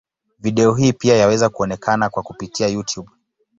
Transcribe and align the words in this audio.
Video 0.39 0.73
hii 0.73 0.93
pia 0.93 1.17
yaweza 1.17 1.49
kuonekana 1.49 2.09
kwa 2.09 2.23
kupitia 2.23 2.67
Youtube. 2.67 3.09